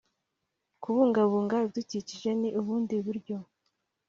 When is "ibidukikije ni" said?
1.65-2.49